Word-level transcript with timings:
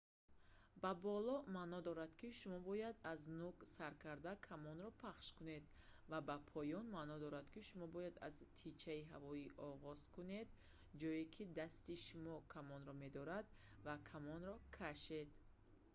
ба 0.81 0.91
боло» 1.05 1.35
маъно 1.55 1.79
дорад 1.87 2.11
ки 2.19 2.27
шумо 2.39 2.59
бояд 2.67 2.97
аз 3.13 3.19
нӯг 3.39 3.57
сар 3.75 3.93
карда 4.03 4.33
камонро 4.47 4.89
пахш 5.01 5.27
кунед 5.37 5.65
ва 6.11 6.19
«ба 6.27 6.37
поён» 6.51 6.85
маъно 6.95 7.15
дорад 7.23 7.47
ки 7.53 7.61
шумо 7.69 7.87
бояд 7.95 8.15
аз 8.27 8.33
тичаи 8.59 9.01
ҳавоӣ 9.11 9.45
оғоз 9.69 9.99
кунед 10.15 10.47
ҷое 10.99 11.23
ки 11.33 11.43
дасти 11.59 11.93
шумо 12.07 12.35
камонро 12.53 12.93
медорад 13.03 13.47
ва 13.85 13.95
камонро 14.09 14.55
кашед 14.77 15.29